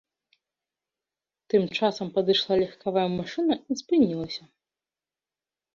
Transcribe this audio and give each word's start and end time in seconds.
Тым 1.53 1.63
часам 1.77 2.07
падышла 2.17 2.53
легкавая 2.63 3.07
машына 3.19 3.53
і 3.61 3.73
спынілася. 3.85 4.43